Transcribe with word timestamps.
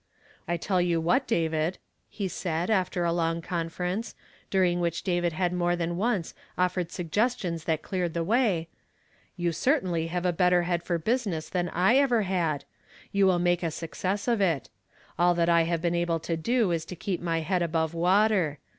"I 0.53 0.57
tell 0.57 0.81
you 0.81 0.99
what, 0.99 1.27
David," 1.27 1.77
he 2.09 2.27
said, 2.27 2.71
after 2.71 3.03
a 3.03 3.13
long 3.13 3.39
conference, 3.39 4.15
during 4.49 4.79
which 4.79 5.03
David 5.03 5.31
had 5.33 5.53
more 5.53 5.75
tlian 5.75 5.93
once 5.93 6.33
offered 6.57 6.91
suggestions 6.91 7.65
that 7.65 7.83
cleared 7.83 8.15
the 8.15 8.23
way; 8.23 8.67
"you 9.37 9.51
certainly 9.51 10.07
have 10.07 10.25
a 10.25 10.33
better 10.33 10.63
head 10.63 10.81
for 10.81 10.97
business 10.97 11.49
than 11.49 11.69
I 11.69 11.97
ever 11.97 12.23
had; 12.23 12.65
you 13.11 13.27
will 13.27 13.37
make 13.37 13.61
a 13.61 13.69
success 13.69 14.27
of 14.27 14.41
it. 14.41 14.69
All 15.19 15.35
that 15.35 15.49
I 15.49 15.65
have 15.65 15.83
been 15.83 15.93
able 15.93 16.19
to 16.21 16.35
do 16.35 16.71
is 16.71 16.83
to 16.85 16.95
keep 16.95 17.21
my 17.21 17.43
liead 17.43 17.61
above 17.61 17.93
water. 17.93 18.57